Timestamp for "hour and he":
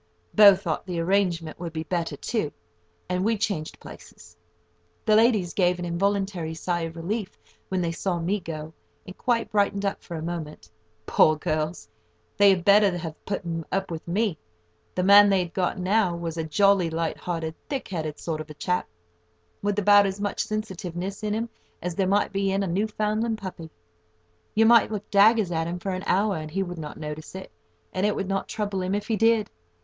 26.07-26.63